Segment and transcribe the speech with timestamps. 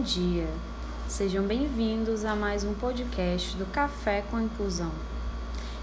[0.00, 0.48] bom dia.
[1.06, 4.90] Sejam bem-vindos a mais um podcast do Café com Inclusão.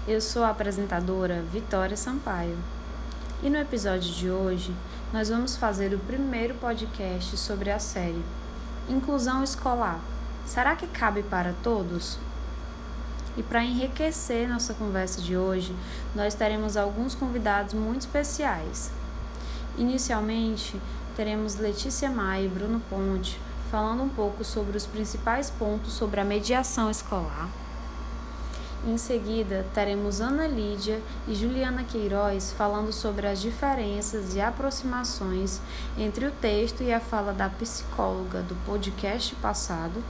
[0.08, 2.58] Eu sou a apresentadora Vitória Sampaio.
[3.44, 4.74] E no episódio de hoje,
[5.12, 8.20] nós vamos fazer o primeiro podcast sobre a série
[8.88, 10.00] Inclusão Escolar.
[10.44, 12.18] Será que cabe para todos?
[13.36, 15.72] E para enriquecer nossa conversa de hoje,
[16.12, 18.90] nós teremos alguns convidados muito especiais.
[19.76, 20.76] Inicialmente,
[21.14, 23.38] teremos Letícia Maia e Bruno Ponte
[23.70, 27.48] falando um pouco sobre os principais pontos sobre a mediação escolar.
[28.86, 35.60] Em seguida, teremos Ana Lídia e Juliana Queiroz falando sobre as diferenças e aproximações
[35.98, 40.02] entre o texto e a fala da psicóloga do podcast passado.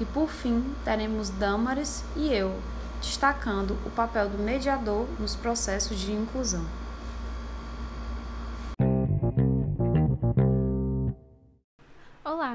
[0.00, 2.54] E por fim, teremos Damares e eu,
[3.00, 6.64] destacando o papel do mediador nos processos de inclusão.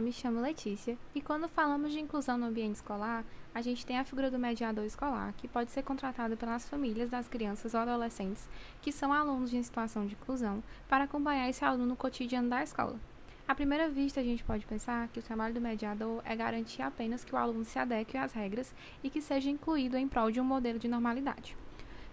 [0.01, 4.03] Me chamo Letícia e quando falamos de inclusão no ambiente escolar, a gente tem a
[4.03, 8.47] figura do mediador escolar, que pode ser contratado pelas famílias das crianças ou adolescentes
[8.81, 12.99] que são alunos em situação de inclusão para acompanhar esse aluno no cotidiano da escola.
[13.47, 17.23] À primeira vista, a gente pode pensar que o trabalho do mediador é garantir apenas
[17.23, 20.45] que o aluno se adeque às regras e que seja incluído em prol de um
[20.45, 21.55] modelo de normalidade.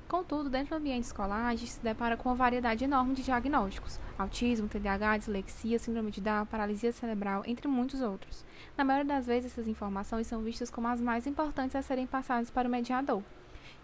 [0.09, 4.01] Contudo, dentro do ambiente escolar, a gente se depara com uma variedade enorme de diagnósticos:
[4.19, 8.42] autismo, TDAH, dislexia, síndrome de Down, paralisia cerebral, entre muitos outros.
[8.75, 12.50] Na maioria das vezes, essas informações são vistas como as mais importantes a serem passadas
[12.50, 13.23] para o mediador.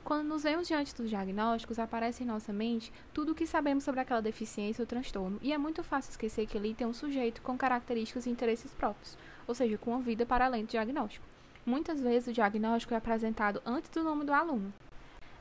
[0.02, 4.00] Quando nos vemos diante dos diagnósticos, aparece em nossa mente tudo o que sabemos sobre
[4.00, 7.56] aquela deficiência ou transtorno, e é muito fácil esquecer que ali tem um sujeito com
[7.56, 11.26] características e interesses próprios, ou seja, com uma vida para além do diagnóstico.
[11.66, 14.72] Muitas vezes o diagnóstico é apresentado antes do nome do aluno.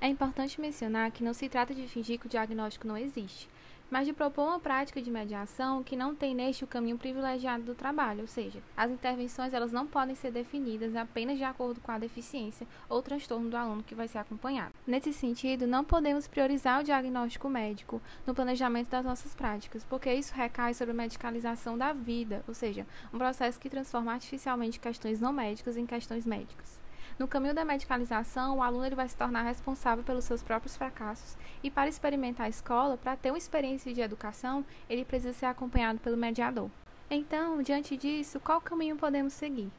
[0.04, 3.48] É importante mencionar que não se trata de fingir que o diagnóstico não existe,
[3.90, 7.73] mas de propor uma prática de mediação que não tem neste o caminho privilegiado do
[7.73, 11.97] trabalho, ou seja, as intervenções elas não podem ser definidas apenas de acordo com a
[11.97, 14.74] deficiência ou transtorno do aluno que vai ser acompanhado.
[14.86, 20.36] Nesse sentido, não podemos priorizar o diagnóstico médico no planejamento das nossas práticas, porque isso
[20.36, 25.31] recai sobre a medicalização da vida, ou seja, um processo que transforma artificialmente questões não
[25.31, 26.82] médicas em questões médicas.
[27.19, 31.38] No caminho da medicalização, o aluno ele vai se tornar responsável pelos seus próprios fracassos
[31.62, 36.00] e para experimentar a escola, para ter uma experiência de educação, ele precisa ser acompanhado
[36.00, 36.69] pelo mediador.
[37.09, 39.69] Então, diante disso, qual caminho podemos seguir?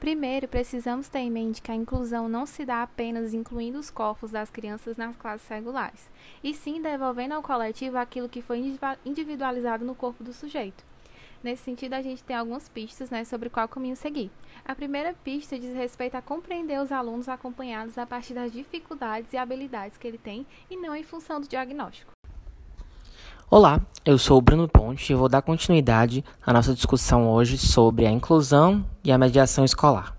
[0.00, 4.32] Primeiro, precisamos ter em mente que a inclusão não se dá apenas incluindo os corpos
[4.32, 6.10] das crianças nas classes regulares,
[6.42, 10.91] e sim devolvendo ao coletivo aquilo que foi individualizado no corpo do sujeito.
[11.42, 14.30] Nesse sentido, a gente tem algumas pistas né, sobre qual caminho seguir.
[14.64, 19.36] A primeira pista diz respeito a compreender os alunos acompanhados a partir das dificuldades e
[19.36, 22.12] habilidades que ele tem e não em função do diagnóstico.
[23.50, 28.06] Olá, eu sou o Bruno Ponte e vou dar continuidade à nossa discussão hoje sobre
[28.06, 30.16] a inclusão e a mediação escolar.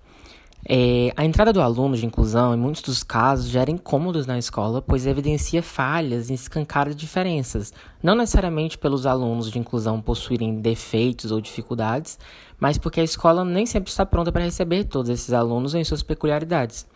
[0.65, 4.81] É, a entrada do aluno de inclusão, em muitos dos casos, gera incômodos na escola,
[4.81, 11.41] pois evidencia falhas e escancara diferenças, não necessariamente pelos alunos de inclusão possuírem defeitos ou
[11.41, 12.17] dificuldades,
[12.57, 16.01] mas porque a escola nem sempre está pronta para receber todos esses alunos em suas
[16.01, 16.87] peculiaridades.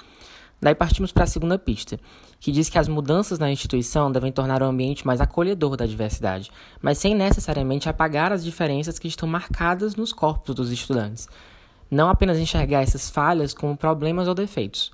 [0.61, 1.99] Daí partimos para a segunda pista,
[2.39, 6.51] que diz que as mudanças na instituição devem tornar o ambiente mais acolhedor da diversidade,
[6.81, 11.27] mas sem necessariamente apagar as diferenças que estão marcadas nos corpos dos estudantes
[11.89, 14.91] não apenas enxergar essas falhas como problemas ou defeitos.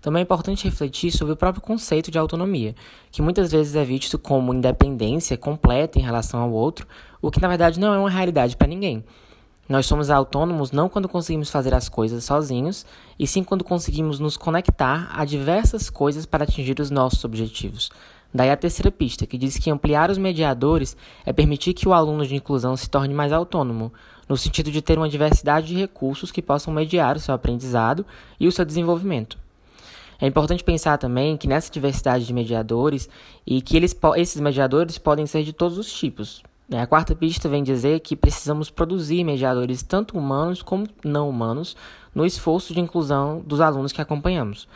[0.00, 2.74] Também é importante refletir sobre o próprio conceito de autonomia,
[3.10, 6.86] que muitas vezes é visto como independência completa em relação ao outro,
[7.20, 9.04] o que na verdade não é uma realidade para ninguém.
[9.68, 12.86] Nós somos autônomos não quando conseguimos fazer as coisas sozinhos,
[13.18, 17.90] e sim quando conseguimos nos conectar a diversas coisas para atingir os nossos objetivos.
[18.32, 22.24] Daí a terceira pista, que diz que ampliar os mediadores é permitir que o aluno
[22.24, 23.92] de inclusão se torne mais autônomo,
[24.28, 28.04] no sentido de ter uma diversidade de recursos que possam mediar o seu aprendizado
[28.38, 29.38] e o seu desenvolvimento.
[30.20, 33.08] É importante pensar também que nessa diversidade de mediadores
[33.46, 36.42] e que eles, esses mediadores podem ser de todos os tipos.
[36.68, 36.80] Né?
[36.80, 41.76] A quarta pista vem dizer que precisamos produzir mediadores tanto humanos como não humanos
[42.14, 44.66] no esforço de inclusão dos alunos que acompanhamos.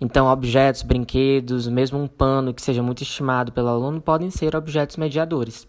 [0.00, 4.96] Então, objetos, brinquedos, mesmo um pano que seja muito estimado pelo aluno podem ser objetos
[4.96, 5.66] mediadores.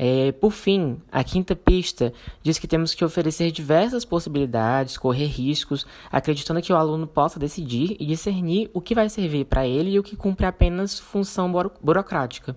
[0.00, 5.84] É, por fim, a quinta pista diz que temos que oferecer diversas possibilidades, correr riscos,
[6.10, 9.98] acreditando que o aluno possa decidir e discernir o que vai servir para ele e
[9.98, 11.50] o que cumpre apenas função
[11.82, 12.54] burocrática.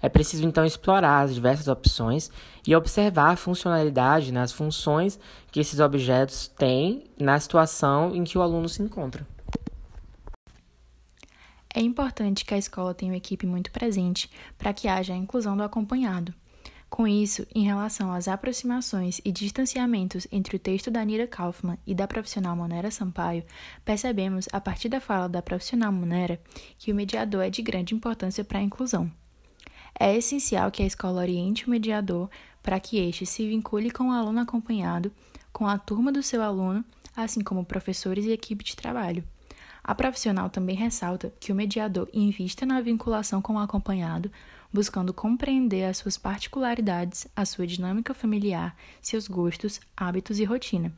[0.00, 2.30] É preciso então explorar as diversas opções
[2.64, 5.18] e observar a funcionalidade nas funções
[5.50, 9.26] que esses objetos têm na situação em que o aluno se encontra.
[11.74, 15.56] É importante que a escola tenha uma equipe muito presente para que haja a inclusão
[15.56, 16.32] do acompanhado.
[16.96, 21.94] Com isso, em relação às aproximações e distanciamentos entre o texto da Nira Kaufman e
[21.94, 23.44] da profissional Monera Sampaio,
[23.84, 26.40] percebemos, a partir da fala da profissional Monera,
[26.78, 29.12] que o mediador é de grande importância para a inclusão.
[30.00, 32.30] É essencial que a escola oriente o mediador
[32.62, 35.12] para que este se vincule com o aluno acompanhado,
[35.52, 36.82] com a turma do seu aluno,
[37.14, 39.22] assim como professores e equipe de trabalho.
[39.88, 44.32] A profissional também ressalta que o mediador invista na vinculação com o acompanhado,
[44.72, 50.92] buscando compreender as suas particularidades, a sua dinâmica familiar, seus gostos, hábitos e rotina.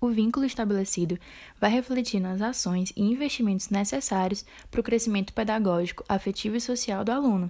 [0.00, 1.16] O vínculo estabelecido
[1.60, 7.12] vai refletir nas ações e investimentos necessários para o crescimento pedagógico, afetivo e social do
[7.12, 7.48] aluno.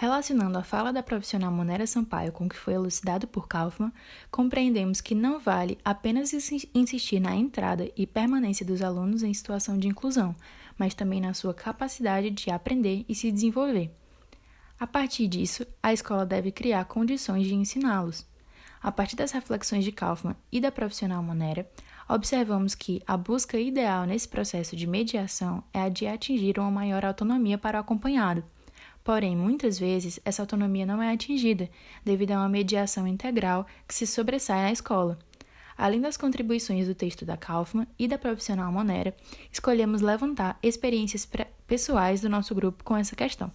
[0.00, 3.92] Relacionando a fala da profissional Monera Sampaio com o que foi elucidado por Kaufman,
[4.30, 9.88] compreendemos que não vale apenas insistir na entrada e permanência dos alunos em situação de
[9.88, 10.34] inclusão,
[10.78, 13.94] mas também na sua capacidade de aprender e se desenvolver.
[14.78, 18.26] A partir disso, a escola deve criar condições de ensiná-los.
[18.82, 21.70] A partir das reflexões de Kaufman e da profissional Monera,
[22.08, 27.04] observamos que a busca ideal nesse processo de mediação é a de atingir uma maior
[27.04, 28.42] autonomia para o acompanhado.
[29.02, 31.68] Porém, muitas vezes, essa autonomia não é atingida
[32.04, 35.18] devido a uma mediação integral que se sobressai na escola.
[35.76, 39.16] Além das contribuições do texto da Kaufman e da profissional Monera,
[39.50, 41.26] escolhemos levantar experiências
[41.66, 43.50] pessoais do nosso grupo com essa questão.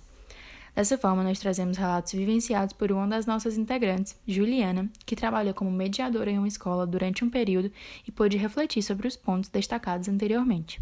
[0.73, 5.71] Dessa forma, nós trazemos relatos vivenciados por uma das nossas integrantes, Juliana, que trabalhou como
[5.71, 7.71] mediadora em uma escola durante um período
[8.05, 10.81] e pôde refletir sobre os pontos destacados anteriormente.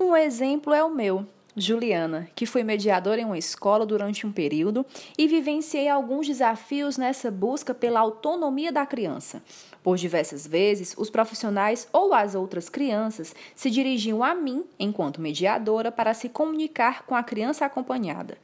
[0.00, 1.28] Um exemplo é o meu.
[1.56, 4.84] Juliana, que fui mediadora em uma escola durante um período
[5.16, 9.40] e vivenciei alguns desafios nessa busca pela autonomia da criança.
[9.80, 15.92] Por diversas vezes, os profissionais ou as outras crianças se dirigiam a mim, enquanto mediadora,
[15.92, 18.36] para se comunicar com a criança acompanhada.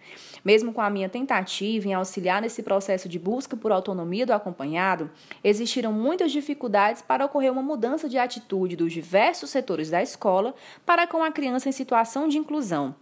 [0.45, 5.11] Mesmo com a minha tentativa em auxiliar nesse processo de busca por autonomia do acompanhado,
[5.43, 10.55] existiram muitas dificuldades para ocorrer uma mudança de atitude dos diversos setores da escola
[10.87, 12.95] para com a criança em situação de inclusão.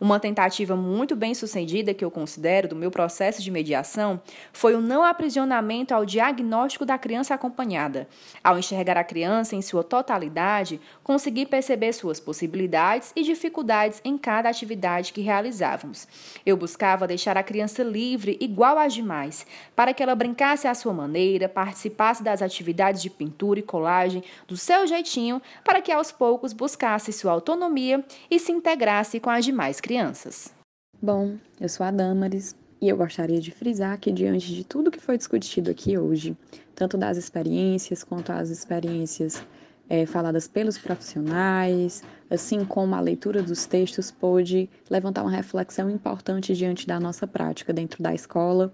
[0.00, 4.20] Uma tentativa muito bem sucedida que eu considero do meu processo de mediação
[4.52, 8.08] foi o não aprisionamento ao diagnóstico da criança acompanhada.
[8.42, 14.48] Ao enxergar a criança em sua totalidade, consegui perceber suas possibilidades e dificuldades em cada
[14.48, 16.06] atividade que realizávamos.
[16.46, 19.44] Eu buscava deixar a criança livre, igual às demais,
[19.74, 24.56] para que ela brincasse à sua maneira, participasse das atividades de pintura e colagem do
[24.56, 29.67] seu jeitinho, para que aos poucos buscasse sua autonomia e se integrasse com as demais
[29.76, 30.52] crianças.
[31.00, 35.00] Bom, eu sou a Damaris e eu gostaria de frisar que, diante de tudo que
[35.00, 36.36] foi discutido aqui hoje,
[36.74, 39.42] tanto das experiências quanto as experiências
[39.88, 46.54] é, faladas pelos profissionais, assim como a leitura dos textos, pôde levantar uma reflexão importante
[46.54, 48.72] diante da nossa prática dentro da escola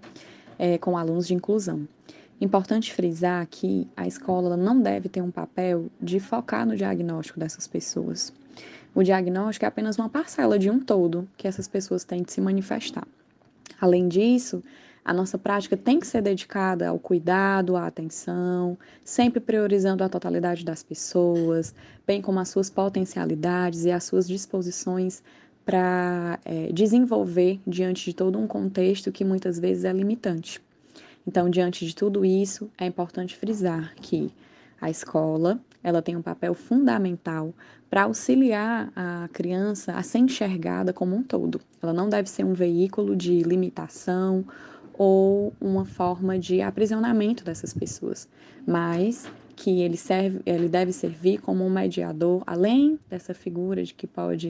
[0.59, 1.87] é, com alunos de inclusão.
[2.39, 7.65] Importante frisar que a escola não deve ter um papel de focar no diagnóstico dessas
[7.65, 8.33] pessoas.
[8.95, 12.39] O diagnóstico é apenas uma parcela de um todo que essas pessoas têm de se
[12.39, 13.05] manifestar.
[13.79, 14.63] Além disso,
[15.03, 20.63] a nossa prática tem que ser dedicada ao cuidado, à atenção, sempre priorizando a totalidade
[20.63, 21.75] das pessoas,
[22.07, 25.21] bem como as suas potencialidades e as suas disposições
[25.65, 30.61] para é, desenvolver diante de todo um contexto que muitas vezes é limitante.
[31.27, 34.31] Então, diante de tudo isso, é importante frisar que
[34.79, 37.53] a escola ela tem um papel fundamental
[37.91, 41.61] para auxiliar a criança a ser enxergada como um todo.
[41.79, 44.43] Ela não deve ser um veículo de limitação
[44.97, 48.27] ou uma forma de aprisionamento dessas pessoas,
[48.65, 54.07] mas que ele serve, ele deve servir como um mediador, além dessa figura de que
[54.07, 54.49] pode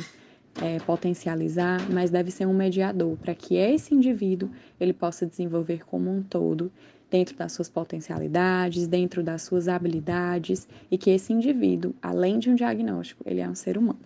[0.61, 4.49] é, potencializar, mas deve ser um mediador para que esse indivíduo
[4.79, 6.71] ele possa desenvolver como um todo
[7.15, 12.55] dentro das suas potencialidades, dentro das suas habilidades e que esse indivíduo, além de um
[12.55, 14.01] diagnóstico, ele é um ser humano.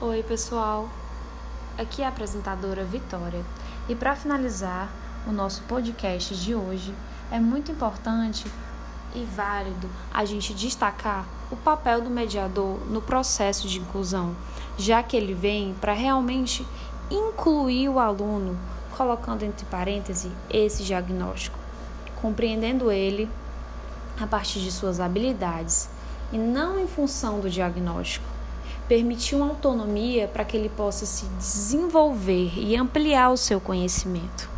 [0.00, 0.90] Oi, pessoal.
[1.78, 3.44] Aqui é a apresentadora Vitória.
[3.88, 4.92] E para finalizar
[5.24, 6.92] o nosso podcast de hoje,
[7.30, 8.44] é muito importante
[9.14, 14.34] e válido a gente destacar o papel do mediador no processo de inclusão,
[14.76, 16.66] já que ele vem para realmente
[17.08, 18.58] incluir o aluno,
[18.96, 21.57] colocando entre parênteses esse diagnóstico,
[22.20, 23.28] compreendendo ele
[24.20, 25.88] a partir de suas habilidades
[26.32, 28.26] e não em função do diagnóstico.
[28.88, 34.48] Permitir uma autonomia para que ele possa se desenvolver e ampliar o seu conhecimento.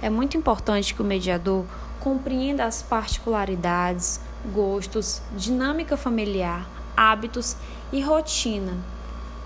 [0.00, 1.64] É muito importante que o mediador
[2.00, 4.20] compreenda as particularidades,
[4.52, 7.56] gostos, dinâmica familiar, hábitos
[7.92, 8.72] e rotina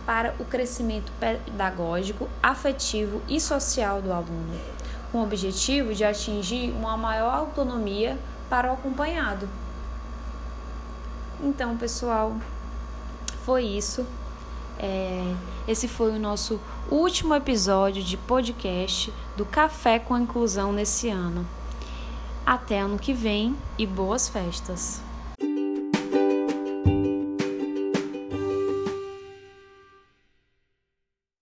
[0.06, 4.58] para o crescimento pedagógico, afetivo e social do aluno,
[5.10, 9.48] com o objetivo de atingir uma maior autonomia para o acompanhado.
[11.40, 12.36] Então, pessoal,
[13.44, 14.06] foi isso.
[14.78, 15.34] É,
[15.66, 16.60] esse foi o nosso
[16.90, 21.46] último episódio de podcast do Café com a Inclusão nesse ano.
[22.44, 25.05] Até ano que vem e boas festas!